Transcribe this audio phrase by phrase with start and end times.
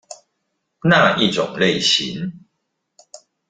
[0.83, 2.33] 那一種類型